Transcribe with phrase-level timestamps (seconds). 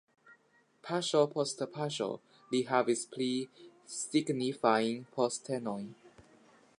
[0.87, 2.07] Paŝo post paŝo
[2.53, 3.29] li havis pli
[3.97, 5.89] signifajn postenojn.